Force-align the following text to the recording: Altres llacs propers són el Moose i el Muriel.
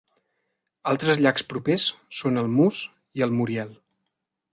Altres 0.91 1.19
llacs 1.25 1.45
propers 1.51 1.85
són 2.21 2.41
el 2.43 2.49
Moose 2.55 2.89
i 3.21 3.25
el 3.27 3.37
Muriel. 3.41 3.71